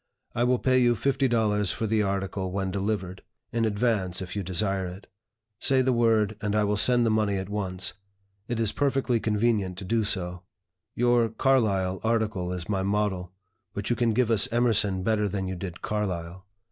[0.33, 4.41] I will pay you fifty dollars for the article when delivered; in advance, if you
[4.41, 5.05] desire it.
[5.59, 7.93] Say the word, and I will send the money at once.
[8.47, 10.41] It is perfectly convenient to do so.
[10.95, 13.31] Your 'Carlyle' article is my model,
[13.75, 16.47] but you can give us Emerson better than you did Carlyle.